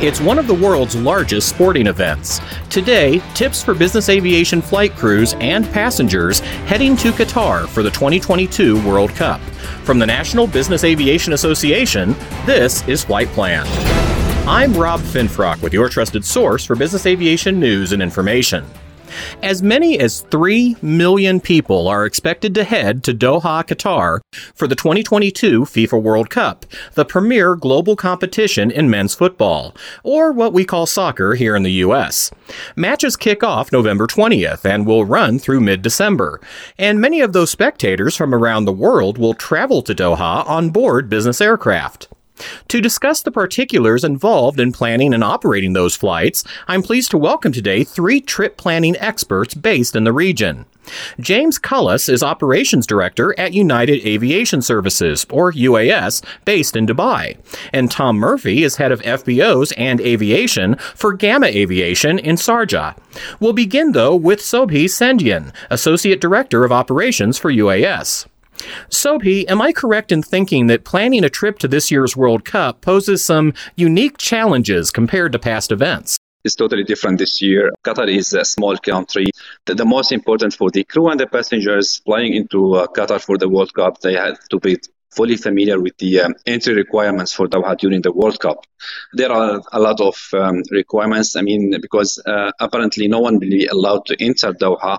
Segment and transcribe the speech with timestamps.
[0.00, 2.40] It's one of the world's largest sporting events.
[2.70, 8.80] Today, tips for business aviation flight crews and passengers heading to Qatar for the 2022
[8.86, 9.40] World Cup.
[9.82, 12.14] From the National Business Aviation Association,
[12.46, 13.66] this is Flight Plan.
[14.46, 18.64] I'm Rob Finfrock with your trusted source for business aviation news and information.
[19.42, 24.20] As many as 3 million people are expected to head to Doha, Qatar
[24.54, 30.52] for the 2022 FIFA World Cup, the premier global competition in men's football, or what
[30.52, 32.30] we call soccer here in the U.S.
[32.76, 36.40] Matches kick off November 20th and will run through mid December,
[36.78, 41.08] and many of those spectators from around the world will travel to Doha on board
[41.08, 42.08] business aircraft.
[42.68, 47.52] To discuss the particulars involved in planning and operating those flights, I'm pleased to welcome
[47.52, 50.66] today three trip planning experts based in the region.
[51.20, 57.36] James Cullis is Operations Director at United Aviation Services, or UAS, based in Dubai.
[57.72, 62.96] And Tom Murphy is head of FBOs and aviation for Gamma Aviation in Sharjah.
[63.40, 68.26] We'll begin, though, with Sobhi Sendian, Associate Director of Operations for UAS.
[68.90, 72.80] Sobhi, am I correct in thinking that planning a trip to this year's World Cup
[72.80, 76.18] poses some unique challenges compared to past events?
[76.44, 77.72] It's totally different this year.
[77.84, 79.26] Qatar is a small country.
[79.66, 83.36] The, the most important for the crew and the passengers flying into uh, Qatar for
[83.36, 84.78] the World Cup, they have to be
[85.10, 88.64] fully familiar with the um, entry requirements for Doha during the World Cup.
[89.14, 91.34] There are a lot of um, requirements.
[91.34, 94.98] I mean, because uh, apparently no one will be allowed to enter Doha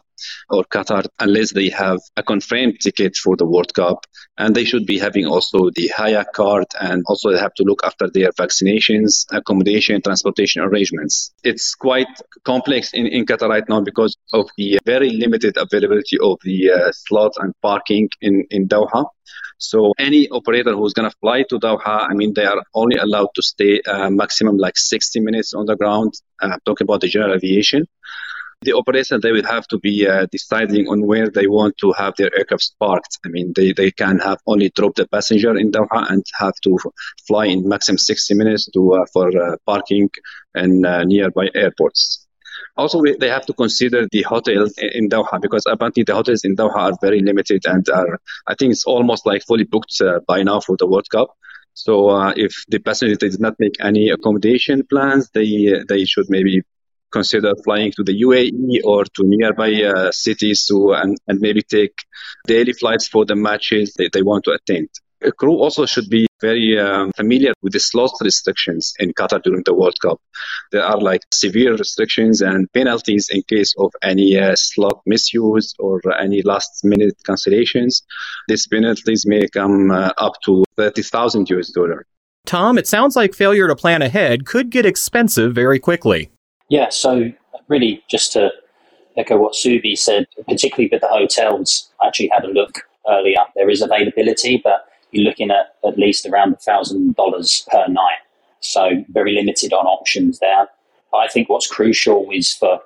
[0.49, 4.05] or Qatar unless they have a confirmed ticket for the World Cup.
[4.37, 7.81] And they should be having also the Haya card and also they have to look
[7.83, 11.31] after their vaccinations, accommodation, transportation arrangements.
[11.43, 12.07] It's quite
[12.45, 16.91] complex in, in Qatar right now because of the very limited availability of the uh,
[16.91, 19.05] slots and parking in, in Doha.
[19.57, 23.29] So any operator who's going to fly to Doha, I mean, they are only allowed
[23.35, 26.13] to stay uh, maximum like 60 minutes on the ground.
[26.41, 27.85] Uh, talking about the general aviation.
[28.61, 32.15] The operator, they will have to be uh, deciding on where they want to have
[32.17, 33.17] their aircraft parked.
[33.25, 36.77] I mean, they, they can have only drop the passenger in Doha and have to
[37.25, 40.09] fly in maximum 60 minutes to uh, for uh, parking
[40.55, 42.27] in uh, nearby airports.
[42.75, 46.57] Also, we, they have to consider the hotels in Doha because apparently the hotels in
[46.57, 50.43] Doha are very limited and are, I think it's almost like fully booked uh, by
[50.43, 51.29] now for the World Cup.
[51.75, 56.63] So uh, if the passenger did not make any accommodation plans, they they should maybe
[57.11, 61.93] consider flying to the UAE or to nearby uh, cities to and, and maybe take
[62.47, 64.89] daily flights for the matches that they want to attend.
[65.21, 69.63] A crew also should be very um, familiar with the slot restrictions in Qatar during
[69.65, 70.21] the World Cup.
[70.71, 75.99] There are like severe restrictions and penalties in case of any uh, slot misuse or
[76.17, 78.01] any last minute cancellations.
[78.47, 82.05] These penalties may come uh, up to 30,000 US dollar.
[82.45, 86.31] Tom, it sounds like failure to plan ahead could get expensive very quickly.
[86.69, 87.31] Yeah, so
[87.67, 88.51] really just to
[89.17, 93.39] echo what Sobhi said, particularly with the hotels, I actually had a look earlier.
[93.55, 98.19] There is availability, but you're looking at at least around $1,000 per night.
[98.61, 100.67] So very limited on options there.
[101.11, 102.79] But I think what's crucial is for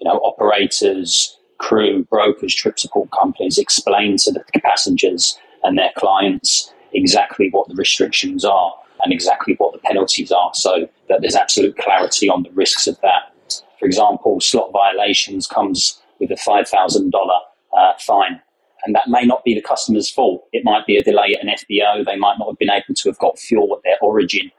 [0.00, 6.72] you know operators, crew, brokers, trip support companies explain to the passengers and their clients
[6.92, 8.72] exactly what the restrictions are
[9.04, 13.00] and exactly what the penalties are so that there's absolute clarity on the risks of
[13.00, 13.32] that.
[13.78, 17.12] For example, slot violations comes with a $5,000
[17.76, 18.40] uh, fine
[18.84, 20.46] and that may not be the customer's fault.
[20.52, 22.04] It might be a delay at an FBO.
[22.04, 24.50] They might not have been able to have got fuel at their origin,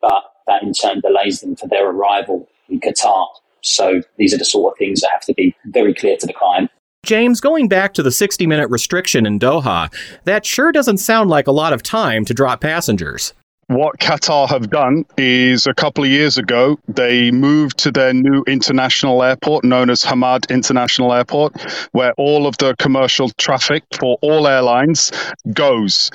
[0.00, 3.26] but that in turn delays them for their arrival in Qatar.
[3.60, 6.32] So these are the sort of things that have to be very clear to the
[6.32, 6.70] client.
[7.04, 9.92] James, going back to the 60 minute restriction in Doha,
[10.24, 13.32] that sure doesn't sound like a lot of time to drop passengers
[13.68, 18.42] what Qatar have done is a couple of years ago, they moved to their new
[18.46, 21.60] international airport known as Hamad International Airport,
[21.92, 25.12] where all of the commercial traffic for all airlines
[25.52, 26.10] goes.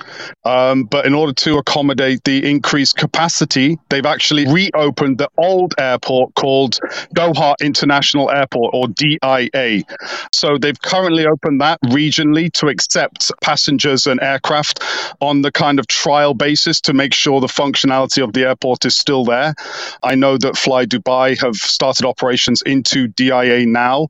[0.45, 6.33] Um, but in order to accommodate the increased capacity, they've actually reopened the old airport
[6.33, 6.80] called
[7.16, 9.83] Doha International Airport or DIA.
[10.31, 14.81] So they've currently opened that regionally to accept passengers and aircraft
[15.22, 18.95] on the kind of trial basis to make sure the functionality of the airport is
[18.95, 19.54] still there.
[20.01, 24.07] I know that Fly Dubai have started operations into DIA now,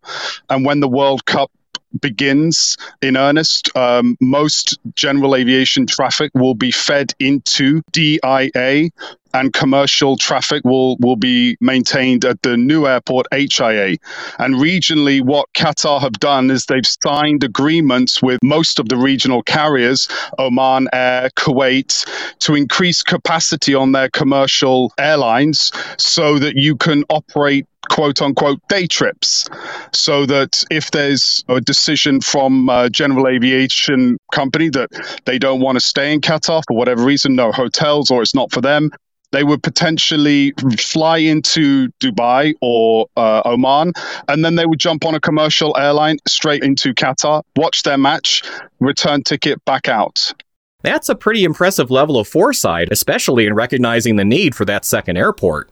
[0.52, 1.52] and when the World Cup
[2.00, 8.90] begins in earnest, um, most general aviation traffic will be fed into DIA
[9.34, 13.98] and commercial traffic will, will be maintained at the new airport, HIA.
[14.40, 19.42] And regionally, what Qatar have done is they've signed agreements with most of the regional
[19.44, 20.08] carriers,
[20.38, 22.06] Oman Air, Kuwait,
[22.40, 28.88] to increase capacity on their commercial airlines so that you can operate quote unquote day
[28.88, 29.50] trips
[29.92, 34.90] so that if there's a decision from a general aviation company that
[35.26, 38.52] they don't want to stay in Qatar for whatever reason, no hotels or it's not
[38.52, 38.90] for them,
[39.34, 43.92] they would potentially fly into Dubai or uh, Oman,
[44.30, 48.44] and then they would jump on a commercial airline straight into Qatar, watch their match,
[48.80, 50.34] return ticket back out.
[50.84, 55.18] That's a pretty impressive level of foresight, especially in recognizing the need for that second
[55.18, 55.72] airport.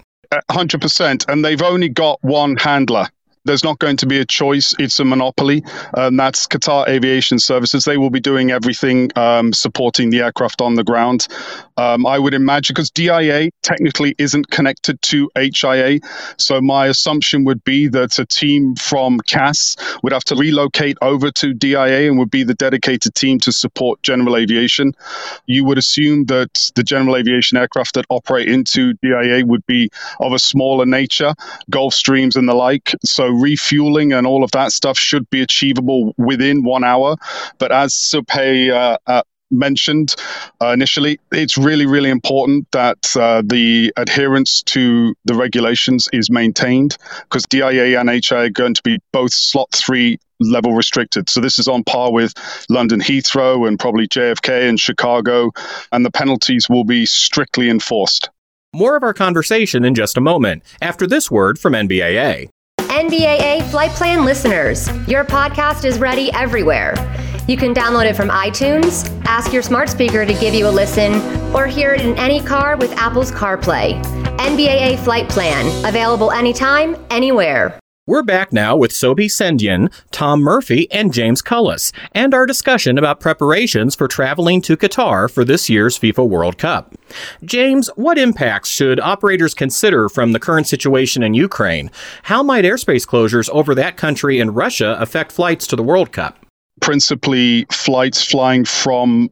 [0.50, 1.26] 100%.
[1.28, 3.08] And they've only got one handler.
[3.44, 4.76] There's not going to be a choice.
[4.78, 5.64] It's a monopoly.
[5.94, 7.86] And that's Qatar Aviation Services.
[7.86, 11.28] They will be doing everything um, supporting the aircraft on the ground.
[11.78, 16.00] Um, I would imagine because DIA technically isn't connected to HIA.
[16.38, 21.32] So my assumption would be that a team from QAS would have to relocate over
[21.32, 24.94] to DIA and would be the dedicated team to support general aviation.
[25.48, 29.90] You would assume that the general aviation aircraft that operate into DIA would be
[30.20, 31.34] of a smaller nature,
[31.72, 32.94] Gulfstreams and the like.
[33.04, 37.16] So refueling and all of that stuff should be achievable within one hour.
[37.58, 40.16] But as Sobhi uh, uh, mentioned
[40.62, 46.98] uh, initially, it's really, really important that uh, the adherence to the regulations is maintained
[47.24, 51.30] because DIA and HIA are going to be both slot three level restricted.
[51.30, 52.34] So this is on par with
[52.70, 55.52] London Heathrow and probably JFK and Chicago,
[55.92, 58.30] and the penalties will be strictly enforced.
[58.74, 62.50] More of our conversation in just a moment after this word from NBAA.
[63.02, 66.94] NBAA Flight Plan listeners, your podcast is ready everywhere.
[67.48, 71.16] You can download it from iTunes, ask your smart speaker to give you a listen,
[71.52, 74.00] or hear it in any car with Apple's CarPlay.
[74.38, 77.80] NBAA Flight Plan, available anytime, anywhere.
[78.08, 83.20] We're back now with Sobhi Sendian, Tom Murphy, and James Cullis, and our discussion about
[83.20, 86.96] preparations for traveling to Qatar for this year's FIFA World Cup.
[87.46, 91.92] James, what impacts should operators consider from the current situation in Ukraine?
[92.24, 96.44] How might airspace closures over that country and Russia affect flights to the World Cup?
[96.82, 99.30] principally flights flying from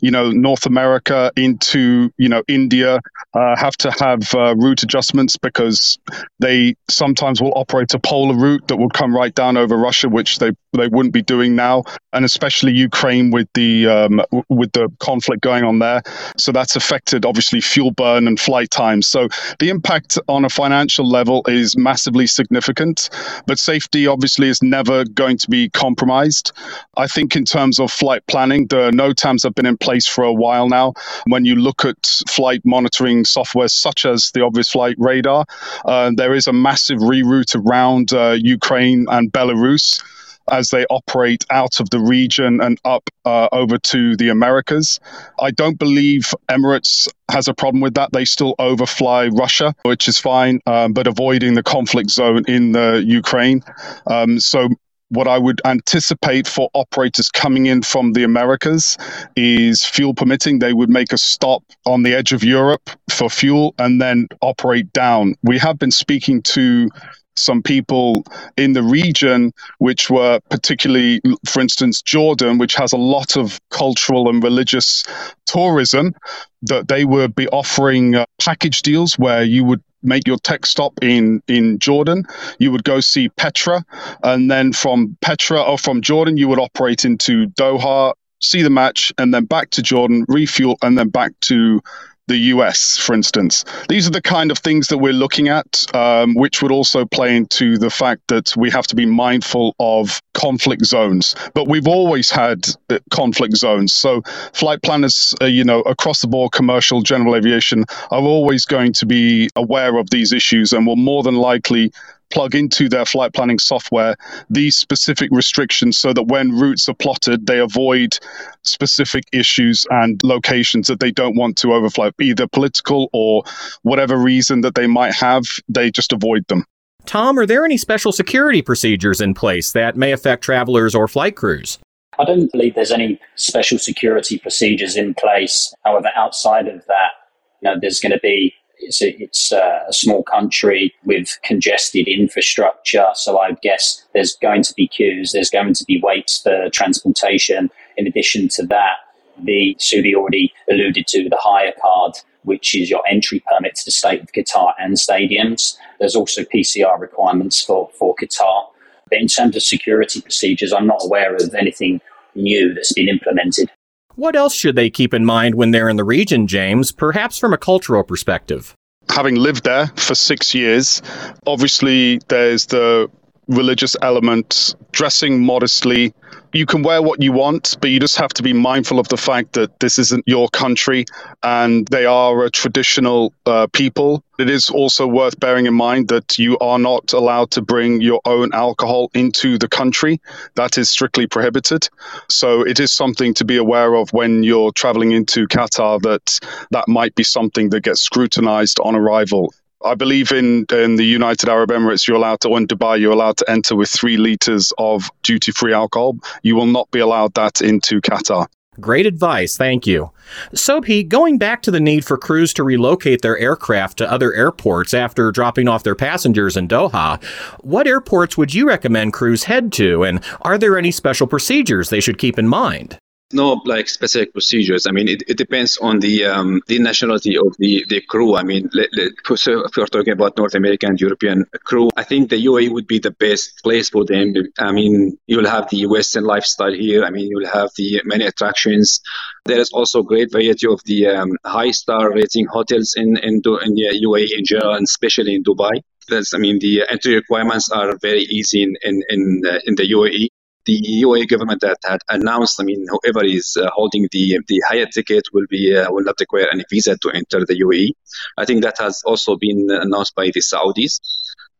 [0.00, 3.00] you know North America into you know India
[3.34, 5.98] uh, have to have uh, route adjustments because
[6.38, 10.38] they sometimes will operate a polar route that will come right down over Russia, which
[10.38, 15.42] they they wouldn't be doing now, and especially Ukraine with the um, with the conflict
[15.42, 16.02] going on there.
[16.36, 19.06] So that's affected obviously fuel burn and flight times.
[19.06, 19.28] So
[19.58, 23.10] the impact on a financial level is massively significant,
[23.46, 26.52] but safety obviously is never going to be compromised.
[26.96, 30.32] I think in terms of flight planning, the NOTAMs have been in place for a
[30.32, 30.92] while now.
[31.26, 35.44] When you look at flight monitoring software such as the Obvious Flight Radar,
[35.84, 40.02] uh, there is a massive reroute around uh, Ukraine and Belarus
[40.50, 44.98] as they operate out of the region and up uh, over to the Americas.
[45.40, 48.12] I don't believe Emirates has a problem with that.
[48.12, 53.04] They still overfly Russia, which is fine, um, but avoiding the conflict zone in the
[53.06, 53.62] Ukraine.
[54.08, 54.68] Um, so
[55.12, 58.96] what I would anticipate for operators coming in from the Americas
[59.36, 63.74] is fuel permitting, they would make a stop on the edge of Europe for fuel
[63.78, 65.34] and then operate down.
[65.42, 66.88] We have been speaking to
[67.36, 68.24] some people
[68.56, 74.28] in the region, which were particularly, for instance, Jordan, which has a lot of cultural
[74.28, 75.04] and religious
[75.46, 76.14] tourism,
[76.62, 80.92] that they would be offering uh, package deals where you would make your tech stop
[81.02, 82.24] in in Jordan.
[82.58, 83.84] You would go see Petra,
[84.22, 89.12] and then from Petra or from Jordan, you would operate into Doha, see the match,
[89.18, 91.80] and then back to Jordan, refuel, and then back to
[92.28, 93.64] the US, for instance.
[93.88, 97.36] These are the kind of things that we're looking at, um, which would also play
[97.36, 101.34] into the fact that we have to be mindful of conflict zones.
[101.54, 103.92] But we've always had uh, conflict zones.
[103.92, 108.92] So flight planners, uh, you know, across the board, commercial, general aviation, are always going
[108.94, 111.92] to be aware of these issues and will more than likely
[112.32, 114.16] plug into their flight planning software
[114.50, 118.18] these specific restrictions so that when routes are plotted, they avoid
[118.62, 123.44] specific issues and locations that they don't want to overfly, either political or
[123.82, 126.64] whatever reason that they might have, they just avoid them.
[127.04, 131.36] Tom, are there any special security procedures in place that may affect travelers or flight
[131.36, 131.78] crews?
[132.18, 135.74] I don't believe there's any special security procedures in place.
[135.84, 137.12] However, outside of that,
[137.60, 142.08] you know, there's going to be it's a, it's uh, a small country with congested
[142.08, 146.68] infrastructure, so I guess there's going to be queues, there's going to be waits for
[146.70, 147.70] transportation.
[147.96, 148.96] In addition to that,
[149.42, 153.90] the Sobhi already alluded to the Haya card which is your entry permit to the
[153.90, 155.76] state of Qatar and stadiums.
[155.98, 158.66] There's also PCR requirements for, for Qatar.
[159.08, 162.00] But in terms of security procedures, I'm not aware of anything
[162.34, 163.70] new that's been implemented.
[164.14, 167.52] What else should they keep in mind when they're in the region, James, perhaps from
[167.52, 168.74] a cultural perspective?
[169.08, 171.00] Having lived there for six years,
[171.46, 173.10] obviously there's the
[173.48, 176.14] religious element, dressing modestly,
[176.52, 179.16] you can wear what you want, but you just have to be mindful of the
[179.16, 181.06] fact that this isn't your country
[181.42, 184.22] and they are a traditional uh, people.
[184.38, 188.20] It is also worth bearing in mind that you are not allowed to bring your
[188.26, 190.20] own alcohol into the country.
[190.56, 191.88] That is strictly prohibited.
[192.28, 196.38] So it is something to be aware of when you're traveling into Qatar that
[196.70, 199.54] that might be something that gets scrutinized on arrival.
[199.84, 203.12] I believe in in the United Arab Emirates, you're allowed to, or in Dubai, you're
[203.12, 206.16] allowed to enter with three liters of duty free alcohol.
[206.42, 208.46] You will not be allowed that into Qatar.
[208.80, 210.10] Great advice, thank you.
[210.54, 214.32] So, Pete, going back to the need for crews to relocate their aircraft to other
[214.32, 217.22] airports after dropping off their passengers in Doha,
[217.60, 222.00] what airports would you recommend crews head to, and are there any special procedures they
[222.00, 222.98] should keep in mind?
[223.32, 224.86] No like specific procedures.
[224.86, 228.36] I mean, it, it depends on the um, the nationality of the, the crew.
[228.36, 232.30] I mean, let, let, so if we're talking about North American, European crew, I think
[232.30, 234.34] the UAE would be the best place for them.
[234.58, 237.04] I mean, you'll have the Western lifestyle here.
[237.04, 239.00] I mean, you'll have the many attractions.
[239.44, 243.74] There is also great variety of the um, high star rating hotels in in, in
[243.74, 245.80] the UAE in general, and especially in Dubai.
[246.08, 249.88] That's, I mean, the entry requirements are very easy in in in, uh, in the
[249.92, 250.28] UAE
[250.64, 254.86] the UAE government that had announced, I mean, whoever is uh, holding the the Haya
[254.86, 257.92] ticket will be uh, will not require any visa to enter the UAE.
[258.38, 261.00] I think that has also been announced by the Saudis.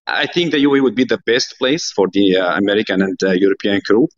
[0.07, 3.33] I think the UAE would be the best place for the uh, American and uh,
[3.33, 4.09] European crew.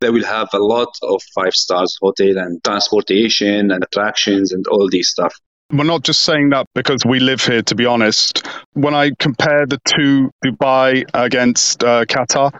[0.00, 4.88] They will have a lot of five stars hotel and transportation and attractions and all
[4.88, 5.34] these stuff.
[5.72, 8.46] We're not just saying that because we live here, to be honest.
[8.74, 12.52] When I compare the two, Dubai against uh, Qatar,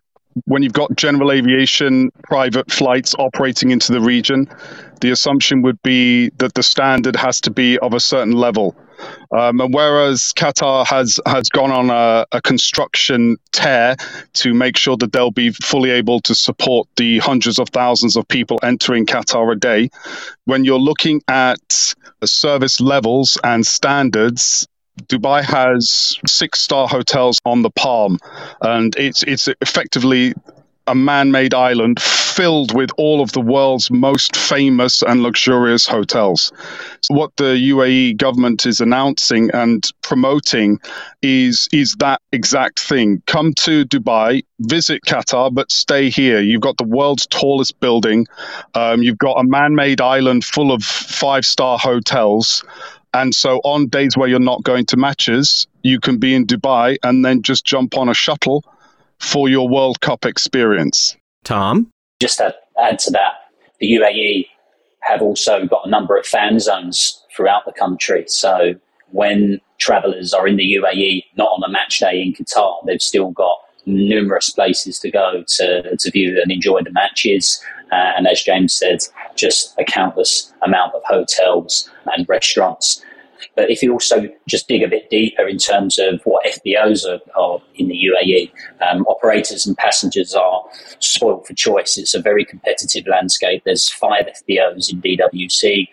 [0.44, 4.48] when you've got general aviation private flights operating into the region,
[5.00, 8.76] the assumption would be that the standard has to be of a certain level.
[9.36, 13.96] Um, and whereas Qatar has has gone on a, a, construction tear
[14.34, 18.28] to make sure that they'll be fully able to support the hundreds of thousands of
[18.28, 19.90] people entering Qatar a day,
[20.44, 24.68] when you're looking at service levels and standards,
[25.08, 28.18] Dubai has six star hotels on the Palm,
[28.60, 30.34] and it's it's effectively
[30.86, 36.52] a man-made island filled with all of the world's most famous and luxurious hotels.
[37.02, 40.80] So what the UAE government is announcing and promoting
[41.20, 43.22] is is that exact thing.
[43.26, 46.40] Come to Dubai, visit Qatar, but stay here.
[46.40, 48.26] You've got the world's tallest building.
[48.74, 52.64] Um, you've got a man-made island full of five-star hotels.
[53.14, 56.96] And so on days where you're not going to matches, you can be in Dubai
[57.02, 58.64] and then just jump on a shuttle
[59.18, 61.16] for your World Cup experience.
[61.44, 61.90] Tom?
[62.20, 63.34] Just to add to that,
[63.80, 64.46] the UAE
[65.00, 68.24] have also got a number of fan zones throughout the country.
[68.28, 68.74] So
[69.10, 73.30] when travellers are in the UAE, not on a match day in Qatar, they've still
[73.30, 77.62] got numerous places to go to, to view and enjoy the matches.
[77.90, 79.00] Uh, and as James said,
[79.36, 83.02] just a countless amount of hotels and restaurants.
[83.56, 87.20] But if you also just dig a bit deeper in terms of what FBOs are,
[87.40, 90.62] are in the UAE, um, operators and passengers are
[91.00, 91.98] spoiled for choice.
[91.98, 93.62] It's a very competitive landscape.
[93.64, 95.88] There's five FBOs in DWC,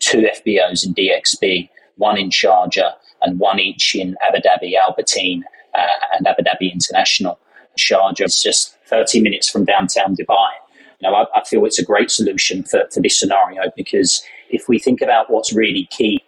[0.00, 2.92] two FBOs in DXB, one in Sharjah,
[3.22, 7.38] and one each in Abu Dhabi, Al Bateen, uh, and Abu Dhabi International.
[7.78, 10.50] Sharjah is just 30 minutes from downtown Dubai.
[11.00, 14.68] You know, I, I feel it's a great solution for, for this scenario because if
[14.68, 16.22] we think about what's really key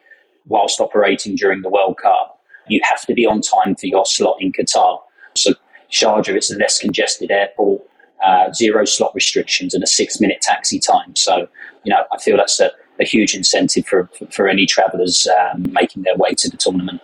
[0.47, 4.37] whilst operating during the World Cup, you have to be on time for your slot
[4.41, 5.01] in Qatar.
[5.35, 5.55] So
[5.91, 7.83] Sharjah, it's a less congested airport,
[8.25, 11.17] uh, zero slot restrictions, and a six-minute taxi time.
[11.17, 11.49] So,
[11.85, 15.67] you know, I feel that's a, a huge incentive for, for, for any travellers um,
[15.73, 17.01] making their way to the tournament.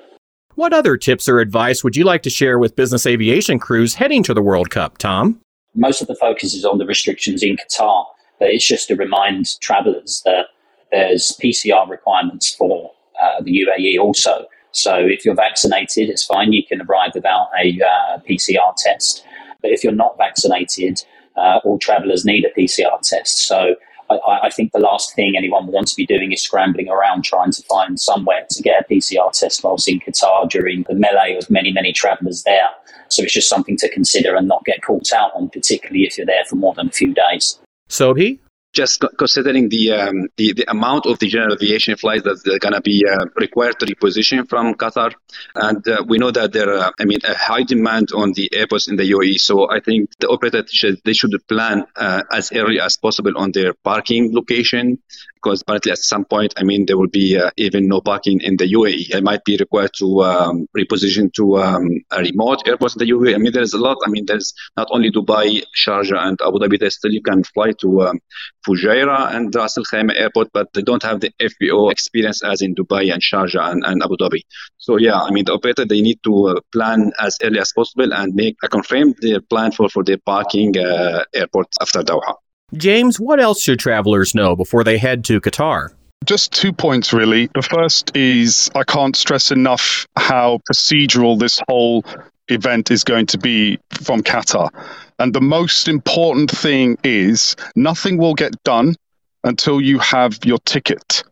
[0.54, 4.23] What other tips or advice would you like to share with business aviation crews heading
[4.23, 5.40] to the World Cup, Tom?
[5.76, 8.06] Most of the focus is on the restrictions in Qatar,
[8.38, 10.47] but it's just to remind travellers that
[10.90, 12.90] there's PCR requirements for
[13.23, 14.47] uh, the UAE also.
[14.73, 16.52] So if you're vaccinated, it's fine.
[16.52, 19.25] You can arrive without a uh, PCR test.
[19.62, 21.02] But if you're not vaccinated,
[21.37, 23.47] uh, all travellers need a PCR test.
[23.47, 23.75] So
[24.10, 27.52] I, I, think the last thing anyone wants to be doing is scrambling around trying
[27.52, 31.50] to find somewhere to get a PCR test whilst in Qatar during the melee of
[31.50, 32.68] many, many travellers there.
[33.08, 36.26] So it's just something to consider and not get caught out on, particularly if you're
[36.26, 37.58] there for more than a few days.
[37.88, 38.38] Sobhi?
[38.76, 42.75] Just considering the, um, the, the amount of the general aviation flights that are going
[42.75, 45.14] to be uh, required to reposition from Qatar,
[45.54, 48.88] and uh, we know that there, are, I mean, a high demand on the airports
[48.88, 49.40] in the UAE.
[49.40, 53.52] So I think the operator should they should plan uh, as early as possible on
[53.52, 54.99] their parking location
[55.47, 58.56] because apparently at some point, I mean, there will be uh, even no parking in
[58.56, 59.14] the UAE.
[59.14, 63.35] I might be required to um, reposition to um, a remote airport in the UAE.
[63.35, 63.99] I mean, there's a lot.
[64.04, 66.80] I mean, there's not only Dubai, Sharjah, and Abu Dhabi.
[66.80, 68.18] There's still you can fly to um,
[68.66, 72.75] Fujairah and Ras Al Khaimah Airport, but they don't have the FBO experience as in
[72.75, 74.40] Dubai and Sharjah and, and Abu Dhabi.
[74.78, 78.12] So yeah, I mean, the operator they need to uh, plan as early as possible
[78.12, 82.35] and make a confirm their plan for for their parking uh, airport after Doha.
[82.75, 85.90] James, what else should travelers know before they head to Qatar?
[86.25, 87.49] Just two points, really.
[87.54, 92.04] The first is I can't stress enough how procedural this whole
[92.49, 94.70] event is going to be from Qatar.
[95.18, 98.96] And the most important thing is nothing will get done
[99.44, 101.25] until you have your ticket.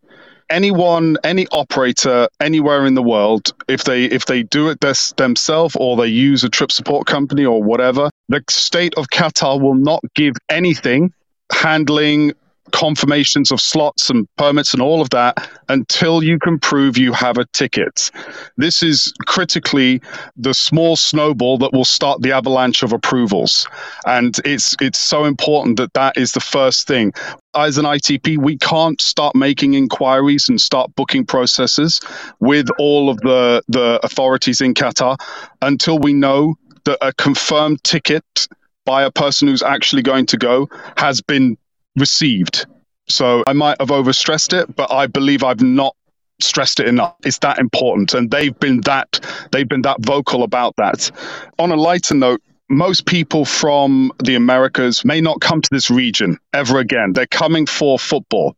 [0.51, 5.77] Anyone, any operator anywhere in the world, if they if they do it this, themselves
[5.79, 10.03] or they use a trip support company or whatever, the state of Qatar will not
[10.15, 11.13] give anything
[11.53, 12.33] handling
[12.75, 17.39] confirmations of slots and permits and all of that until you can prove you have
[17.39, 18.11] a ticket.
[18.57, 20.03] This is critically
[20.37, 23.69] the small snowball that will start the avalanche of approvals.
[24.07, 27.13] And it's it's so important that that is the first thing.
[27.55, 32.01] As an ITP, we can't start making inquiries and start booking processes
[32.41, 35.17] with all of the, the authorities in Qatar
[35.63, 38.49] until we know that a confirmed ticket
[38.85, 41.57] by a person who's actually going to go has been
[41.97, 42.67] received.
[43.09, 45.95] So I might have overstressed it, but I believe I've not
[46.41, 47.15] stressed it enough.
[47.25, 49.21] It's that important, and they've been that
[49.53, 51.11] they've been that vocal about that.
[51.59, 56.39] On a lighter note, most people from the Americas may not come to this region
[56.53, 57.13] ever again.
[57.13, 58.57] They're coming for football,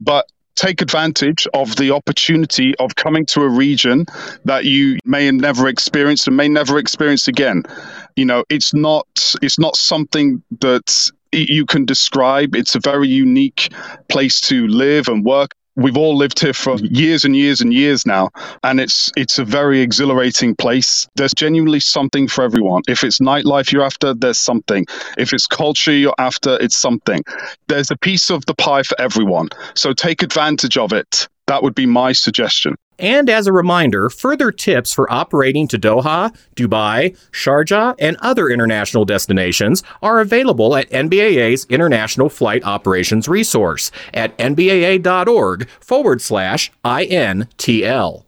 [0.00, 0.26] but
[0.56, 4.06] take advantage of the opportunity of coming to a region
[4.44, 7.64] that you may have never experienced and may never experience again.
[8.16, 12.54] You know, it's not it's not something that you can describe.
[12.54, 13.72] It's a very unique
[14.08, 15.52] place to live and work.
[15.76, 18.30] We've all lived here for years and years and years now,
[18.62, 21.08] and it's it's a very exhilarating place.
[21.16, 22.82] There's genuinely something for everyone.
[22.86, 24.86] If it's nightlife you're after, there's something.
[25.18, 27.24] If it's culture you're after, it's something.
[27.66, 29.48] There's a piece of the pie for everyone.
[29.74, 31.28] So take advantage of it.
[31.48, 32.76] That would be my suggestion.
[32.98, 39.04] And as a reminder, further tips for operating to Doha, Dubai, Sharjah, and other international
[39.04, 48.24] destinations are available at NBAA's International Flight Operations Resource at nbaa.org forward slash INTL.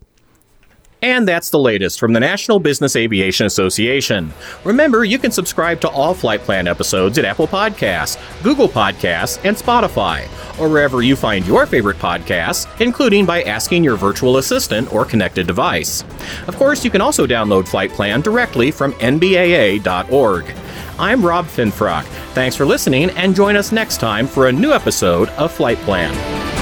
[1.02, 4.32] And that's the latest from the National Business Aviation Association.
[4.64, 9.56] Remember, you can subscribe to all Flight Plan episodes at Apple Podcasts, Google Podcasts, and
[9.56, 10.24] Spotify,
[10.58, 15.46] or wherever you find your favorite podcasts, including by asking your virtual assistant or connected
[15.46, 16.02] device.
[16.48, 20.44] Of course, you can also download Flight Plan directly from nbaa.org.
[20.98, 22.04] I'm Rob Finfrock.
[22.32, 26.55] Thanks for listening, and join us next time for a new episode of Flight Plan.